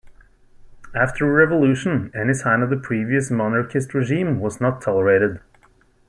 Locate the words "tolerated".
4.81-5.41